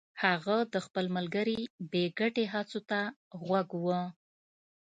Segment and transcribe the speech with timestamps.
[0.23, 1.59] هغه د خپل ملګري
[1.91, 2.99] بې ګټې هڅو ته
[3.45, 3.85] غوږ و